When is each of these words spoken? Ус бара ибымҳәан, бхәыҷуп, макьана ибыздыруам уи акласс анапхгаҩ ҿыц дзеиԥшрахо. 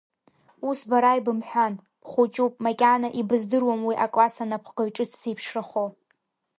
Ус 0.69 0.79
бара 0.89 1.19
ибымҳәан, 1.19 1.73
бхәыҷуп, 2.01 2.53
макьана 2.65 3.09
ибыздыруам 3.19 3.81
уи 3.87 4.01
акласс 4.05 4.35
анапхгаҩ 4.43 4.89
ҿыц 4.95 5.11
дзеиԥшрахо. 5.15 5.85